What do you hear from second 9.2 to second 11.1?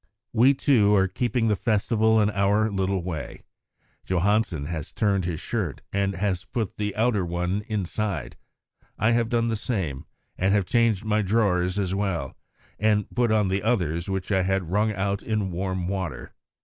done the same, and have changed